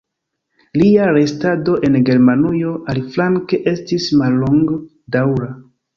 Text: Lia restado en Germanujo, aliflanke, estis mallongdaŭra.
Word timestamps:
Lia 0.81 1.03
restado 1.17 1.75
en 1.89 1.97
Germanujo, 2.09 2.73
aliflanke, 2.95 3.61
estis 3.73 4.11
mallongdaŭra. 4.23 5.53